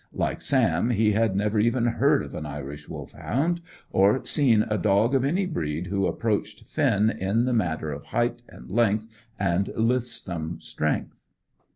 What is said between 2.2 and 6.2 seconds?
of an Irish Wolfhound, or seen a dog of any breed who